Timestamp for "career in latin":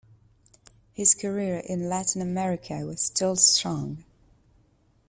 1.13-2.23